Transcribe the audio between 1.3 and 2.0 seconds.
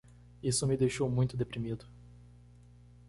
deprimido.